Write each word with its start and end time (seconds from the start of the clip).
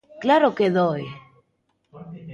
¡Claro 0.23 0.49
que 0.57 0.67
doe! 0.77 1.03